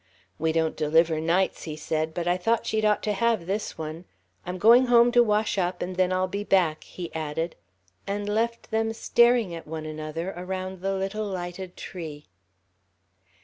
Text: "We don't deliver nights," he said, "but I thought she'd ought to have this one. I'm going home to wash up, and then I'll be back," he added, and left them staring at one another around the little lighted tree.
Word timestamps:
"We 0.39 0.51
don't 0.51 0.75
deliver 0.75 1.21
nights," 1.21 1.65
he 1.65 1.75
said, 1.77 2.15
"but 2.15 2.27
I 2.27 2.35
thought 2.35 2.65
she'd 2.65 2.83
ought 2.83 3.03
to 3.03 3.13
have 3.13 3.45
this 3.45 3.77
one. 3.77 4.05
I'm 4.47 4.57
going 4.57 4.87
home 4.87 5.11
to 5.11 5.21
wash 5.21 5.59
up, 5.59 5.79
and 5.83 5.95
then 5.95 6.11
I'll 6.11 6.27
be 6.27 6.43
back," 6.43 6.85
he 6.85 7.13
added, 7.13 7.55
and 8.07 8.27
left 8.27 8.71
them 8.71 8.93
staring 8.93 9.53
at 9.53 9.67
one 9.67 9.85
another 9.85 10.33
around 10.35 10.81
the 10.81 10.95
little 10.95 11.27
lighted 11.27 11.77
tree. 11.77 12.25